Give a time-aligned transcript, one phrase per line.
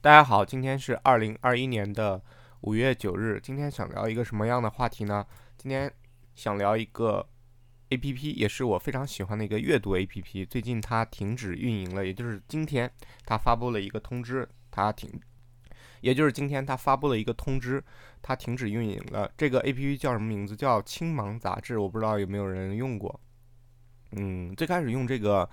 [0.00, 2.22] 大家好，今天是二零二一年的
[2.60, 3.40] 五月九日。
[3.42, 5.26] 今天想聊一个什么样的话题呢？
[5.56, 5.92] 今天
[6.36, 7.28] 想聊一个
[7.88, 10.46] A P P，也是我非常喜欢的一个阅读 A P P。
[10.46, 12.88] 最近它停止运营了，也就是今天
[13.26, 15.10] 它发布了一个通知，它停，
[16.00, 17.82] 也就是今天它发布了一个通知，
[18.22, 19.28] 它停止运营了。
[19.36, 20.54] 这个 A P P 叫什么名字？
[20.54, 21.76] 叫青芒杂志。
[21.76, 23.20] 我不知道有没有人用过。
[24.12, 25.50] 嗯，最开始用这个。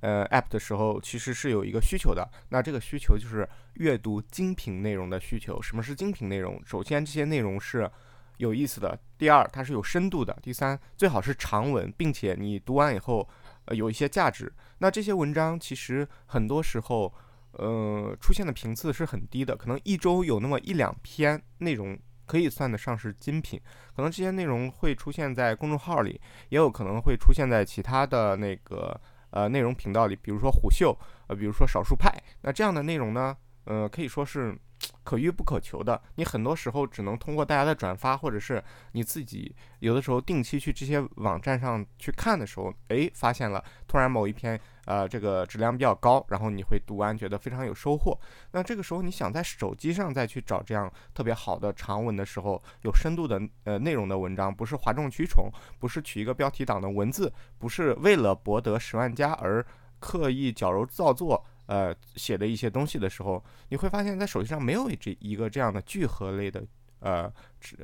[0.00, 5.60] 呃，app 的时候其实是有一个需求的，那这个需求就是阅读精品内容的需求。
[5.60, 6.62] 什么是精品内容？
[6.64, 7.90] 首先，这些内容是
[8.36, 13.28] 有意思的；第二，它是有深度的；第三，最好是长文，并且你读完以后，
[13.64, 14.52] 呃，有一些价值。
[14.78, 17.12] 那这些文章其实很多时候，
[17.50, 23.60] 呃，出现的频次是很低的，可能一周有那么一两篇内容可以算得上是精品。
[23.96, 29.00] 可能这些内容会出现在公众号里，也有可能会出现在其他的那个。
[29.30, 30.96] 呃，内容频道里，比如说虎嗅，
[31.26, 34.56] 呃，比如说少数派，那这样的内容呢，呃，可以说是。
[35.02, 48.18] 可遇不可求的，你很多时候只能通过大家的转发，或者是你自己有的时候定期去这些网站上去看的时候，哎，发现了突然某一篇，呃，这个质量比较高，然后你会读完觉得非常有收获。
[48.52, 59.64] 那这个时候你想在手机上再去找这样特别好的长文的时候，有深度的呃内容的文章，不是哗众取宠，不是取一个标题党的文字，不是为了博得十万加而
[59.98, 61.44] 刻意矫揉造作。
[61.68, 66.62] 呃，写的一些东西的时候，你会发现在手机上没有这一个这样的聚合类的
[67.00, 67.32] 呃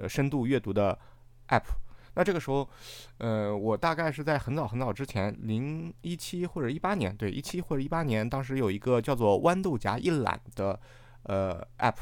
[0.08, 0.98] 深度阅读的
[1.48, 1.62] app。
[2.14, 2.68] 那这个时候，
[3.18, 10.80] 呃，我大概是在很早很早之前，零一七或者一八年，对，一七或者一八年，当时有一个叫做豌豆荚一览的
[11.22, 11.96] 呃 app。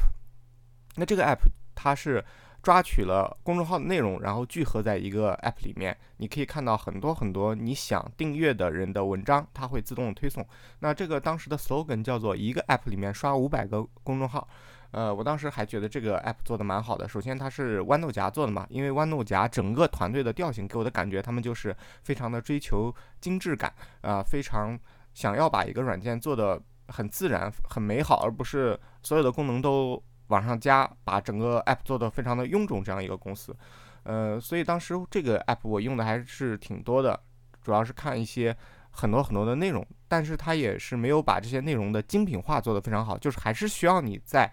[0.95, 1.41] 那这个 app
[1.75, 2.23] 它是。
[2.63, 10.47] 抓取了公众号的内容，然后聚合在一个 app 里面，你可以看到很多很多你想订阅的人的文章，它会自动推送。
[10.79, 14.47] 那这个当时的 slogan 叫做一个 app 里面刷五百个公众号。
[14.91, 17.05] 呃，我当时还觉得这个 app 做的蛮好的。
[17.05, 24.79] 首先它是豌豆荚做的嘛，因为豌豆荚整个团队的调性给我的感觉，他们就是非常的追求精致感啊，非常
[25.13, 30.01] 想要把一个软件做的很自然、很美好，而不是所有的功能都。
[30.27, 33.55] 往上加，把整个 app 做的非常的臃肿，这样一个公司，
[34.03, 37.19] 呃，所以当时这个 app 我用的还是挺多的，
[37.61, 38.55] 主要是看一些
[38.91, 44.51] 很多很多的内容，但是它也是没有把这些内容的精品化做得非常好，就是还是需要你在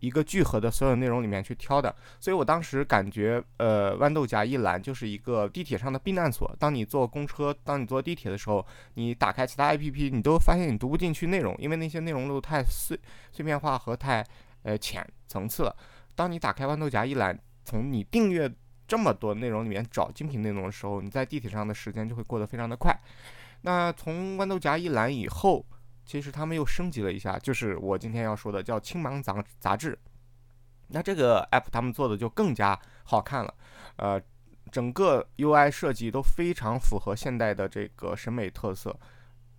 [0.00, 8.64] 一个聚合的所有内容里面去挑的，所以我当时感觉，呃，豌豆荚一栏就是一个地铁上的避难所，当你坐公车，当你坐地铁的时候，
[8.94, 12.98] 你打开其他 app，你都发现你读不进去内容，因为那些内容都太碎
[13.32, 14.24] 碎片化和太。
[14.62, 15.76] 呃，浅层次了。
[16.14, 18.52] 当你打开豌豆荚一览，从你订阅
[18.86, 22.98] 这么多内容里面找精品内容的时候，你在地铁上的时间就会过得非常的快。
[23.62, 25.64] 那从豌豆荚一览以后，
[26.04, 29.98] 其实他们又升级了一下，就是我今天要说的叫青芒杂杂志。
[30.88, 33.54] 那这个 app 他们做的就更加好看了，
[33.96, 34.20] 呃，
[34.72, 38.98] 整个 UI 设计都非常符合现代的这个审美特色，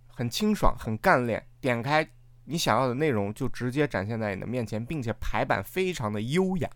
[0.08, 2.06] 很清爽，很干练，点开。
[2.44, 6.68] 你想要的内容就直接展现在你的面前，并且排版非常的优雅，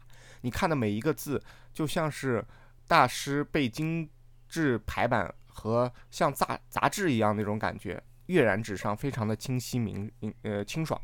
[0.42, 1.42] 你看的每一个字
[1.72, 2.44] 就像是
[2.86, 4.08] 大师被精
[4.48, 10.10] 致排版和像杂杂志一样那种感觉，跃然纸上，非常的清晰明
[10.42, 11.00] 呃清爽。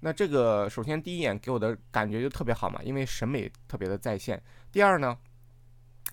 [0.00, 4.42] 那这个首先第一眼给我的感觉就特别好嘛，因为审美特别的在线。
[4.70, 5.16] 第二呢，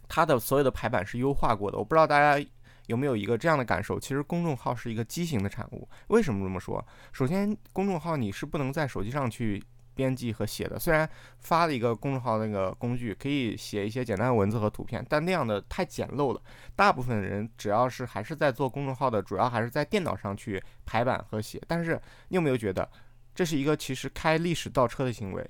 [0.07, 2.45] 它的所有的排版是优化过的，我不知道大家。
[2.91, 3.97] 有没有一个这样的感受？
[3.97, 5.88] 其实公众号是一个畸形的产物。
[6.07, 6.85] 为什么这么说？
[7.13, 9.63] 首先，公众号你是不能在手机上去
[9.96, 10.78] 编辑和写的。
[10.78, 11.09] 虽然
[11.40, 16.41] 发了一个公众号那个工具，可以写一些简单的文字和图片，但那样的太简陋了。
[16.75, 21.62] 大部分人只要是还是在做公众号的，主要还是在电脑上去排版和写。
[21.66, 21.97] 但是
[22.28, 22.90] 你有没有觉得，
[23.34, 25.50] 这是一个其实开历史倒车的行为？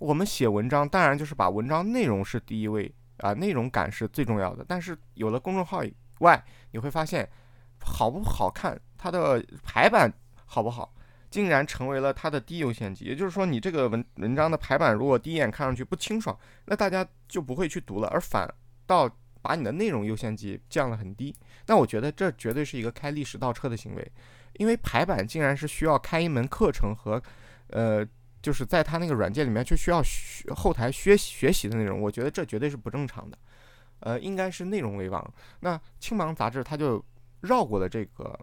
[0.00, 4.64] 我们写文章当然就是把文章内容是第一位啊，内容感是最重要的。
[4.66, 5.84] 但是有了公众号。
[6.20, 7.28] 外，你会发现，
[7.80, 10.10] 好不好看，它的排版
[10.46, 10.94] 好不好，
[11.30, 13.04] 竟然成为了它的低优先级。
[13.04, 18.48] 也就是说，你这个文文章的排版如果第一眼看上去不清爽，那大家就不会去读了，而反
[18.86, 19.10] 倒
[19.42, 21.34] 把你的内容优先级降了很低。
[21.66, 24.12] 那我觉得这绝对是一个开历史倒车的行为，
[24.54, 27.22] 因为排版竟然是需要开一门课程和，
[27.68, 28.06] 呃，
[28.42, 32.00] 就是在它那个软件里面就需要学后台学学习的内容。
[32.00, 33.38] 我觉得这绝对是不正常的。
[34.00, 35.34] 呃，应该是内容为王。
[35.60, 37.02] 那青芒杂志它就
[37.42, 38.38] 绕过了这个，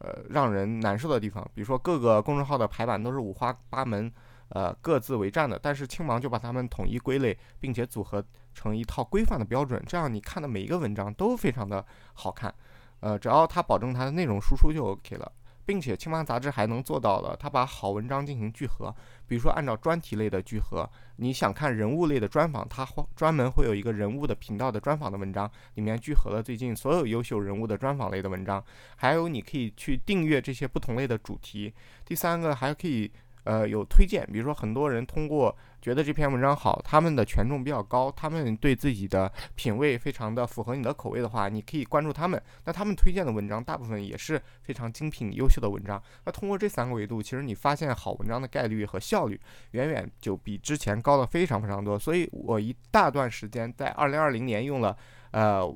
[0.00, 1.42] 呃，让人难受的地方。
[1.54, 4.12] 比如说各个公众号的排版都是五花八门，
[4.48, 5.58] 呃，各自为战的。
[5.58, 8.24] 但是青芒就把它们统一归类，并且组合
[8.54, 11.84] 成一套规范的标准，这样你看的每一个文章都非常的
[12.14, 12.54] 好看。
[13.00, 15.32] 呃，只要它保证它的内容输出就 OK 了。
[15.70, 18.92] 并且青芒杂志还能做到了，它把好文章进行聚合。
[19.28, 20.84] 比如说按照专题类的聚合，
[21.14, 22.84] 你想看人物类的专访，它
[23.14, 28.60] 专门会有一个人物的频道的专访的文章，里面聚合了最近所有优秀人物的专访类的文章。
[28.96, 31.72] 还有你可以去订阅这些不同类的主题。
[32.04, 33.08] 第三个还可以。
[33.44, 42.40] 呃，有推荐，比如说很多人通过觉得这篇文章好，他们的权重比较高，他们对自己的品味非常的符合你的口味的话，你可以关注他们。
[42.64, 46.02] 那他们推荐的文章大部分也是非常精品、优秀的文章。
[46.24, 49.40] 那通过这三个维度，其实你发现好文章的概率和效率
[49.70, 51.98] 远远就比之前高了非常非常多。
[51.98, 54.96] 所以我一大段时间在二零二零年用了
[55.30, 55.66] 呃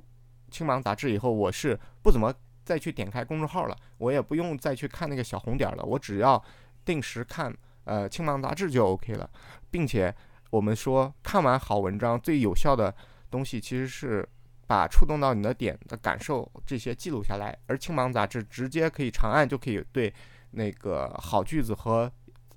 [0.51, 2.33] 青芒杂志以后，我是不怎么
[2.65, 6.43] 再去点开公众号了，我也不用再去看那个小红点了，我只要。
[6.87, 7.51] 定时看
[7.85, 9.29] 呃青芒杂志就 OK 了，
[9.71, 10.15] 并且
[10.51, 12.95] 我们说看完好文章最有效的
[13.31, 14.29] 东西其实是
[14.67, 20.13] 把触动到你的点的感受这些记录下来，而青芒杂志直接可以长按就可以对
[20.51, 22.11] 那个好句子和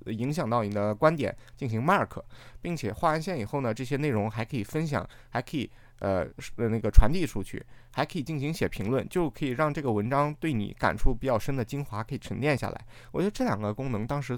[0.05, 2.21] 影响到你的观点进行 mark，
[2.61, 5.69] 并且画完线以后呢，这些内容还可以分享，还可以。
[5.99, 6.27] 呃，
[6.57, 12.85] 呃，那个传递出去，还可以进行写评论，就可以让这个文章对你感触比较深的精华可以沉淀下来。
[13.11, 14.37] 我觉得这两个功能当时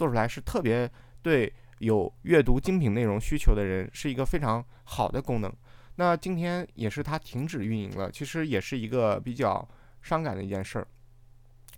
[0.00, 5.52] 做出来是特别对有阅读精品内容需求的人是一个非常好的功能。
[5.96, 9.68] 那今天也是它停止运营了，其实也是一个比较
[10.00, 10.86] 伤感的一件事儿。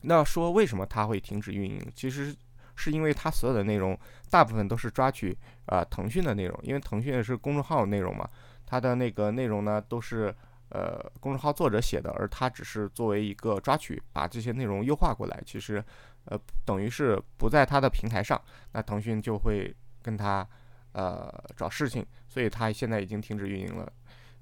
[0.03, 1.81] 那说为什么它会停止运营？
[1.97, 2.33] 其实
[2.77, 3.99] 是因为它所有的内容
[4.31, 5.37] 大部分都是抓取
[5.67, 8.29] 啊腾讯的内容，因为腾讯是公众号内容嘛。
[8.65, 10.33] 它的那个内容呢，都是
[10.69, 15.43] 呃公众号作者写的，而它只是作为一个抓取，把这些内容优化过来。
[15.45, 15.85] 其实，
[16.27, 18.41] 呃，等于是不在它的平台上，
[18.73, 20.47] 那腾讯就会跟他
[20.93, 23.93] 呃找事情，所以它现在已经停止运营了。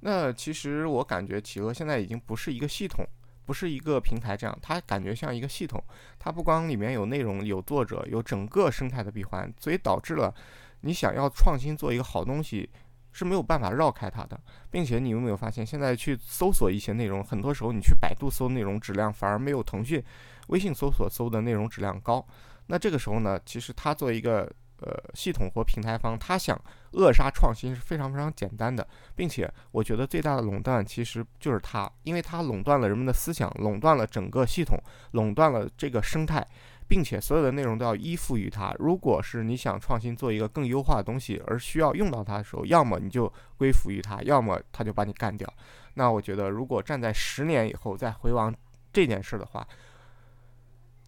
[0.01, 3.05] 那其实我感觉企鹅现在已经不是一个系统，
[3.45, 5.83] 不是一个平台这样，它感觉像一个系统。
[6.19, 10.35] 它不光里面有内容、有作者、有整个生态的闭环，所以导致了
[10.83, 12.69] 你想要创新做一个好东西。
[13.13, 14.41] 是没有办法绕开它的，
[14.71, 20.03] 并且你有没有发现，现在去搜索一些内容，很多时候你去百度搜内容质量反而没有腾讯、
[20.49, 22.25] 微信搜索搜的内容质量高。
[22.67, 24.49] 那这个时候呢，其实它作为一个
[24.79, 26.57] 呃系统或平台方，它想
[26.93, 28.87] 扼杀创新是非常非常简单的，
[29.17, 34.79] 并且我觉得最大的垄断其实就是它，因为它垄断了人们的思想，垄断了整个系统，
[35.13, 36.47] 垄断了这个生态。
[36.91, 38.75] 并且所有的内容都要依附于它。
[38.81, 45.49] 如果是你想创新做一个更优化的东西，而需要用到它的时候，要么你就归附于它，要么它就把你干掉。
[45.95, 48.53] 那我觉得，如果站在十年以后再回望
[48.93, 49.65] 这件事的话，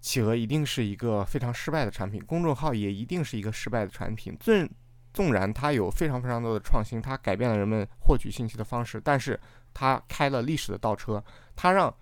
[0.00, 4.36] 企鹅一定是一个非常失败的产品，公众号也一定是一个失败的产品。
[4.38, 4.68] 纵
[5.12, 9.38] 纵然它有非常非常多的创新，它改变了人们获取信息的方式，但是
[9.74, 11.22] 它开了历史的倒车，
[11.56, 11.92] 它让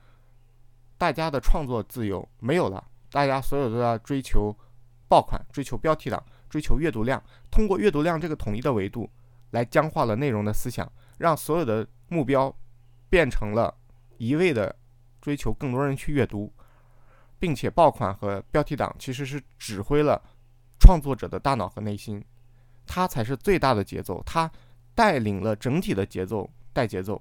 [0.98, 2.84] 大家的创作自由没有了。
[3.10, 4.56] 大家所有都要追求
[5.08, 7.22] 爆款，追求标题党，追求阅读量。
[7.50, 9.10] 通过阅读量这个统一的维度，
[9.50, 12.54] 来僵化了内容的思想，让所有的目标
[13.08, 13.74] 变成了
[14.18, 14.74] 一味的
[15.20, 16.52] 追求更多人去阅读，
[17.38, 20.22] 并且爆款和标题党其实是指挥了
[20.78, 22.24] 创作者的大脑和内心，
[22.86, 24.50] 它才是最大的节奏，它
[24.94, 27.20] 带领了整体的节奏，带节奏。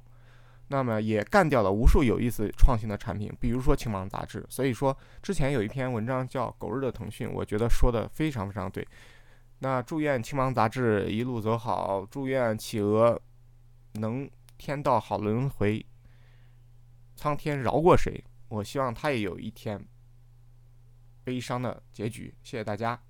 [0.72, 4.46] 那么也干掉了无数有意思创新的产品，比如说青芒杂志。
[4.50, 8.88] 所以说之前有一篇文章叫《狗日的腾讯》，我觉得说的非常非常对。
[9.60, 13.20] 那祝愿青芒杂志一路走好，祝愿企鹅
[13.94, 15.86] 能天道好轮回，
[17.16, 18.24] 苍天饶过谁？
[18.48, 19.84] 我希望他也有一天
[21.24, 22.34] 悲伤的结局。
[22.44, 23.09] 谢谢大家。